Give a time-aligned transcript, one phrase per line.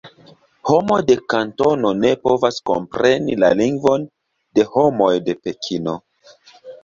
[0.69, 4.07] Homo de Kantono ne povas kompreni la lingvon
[4.59, 5.97] de homoj de Pekino.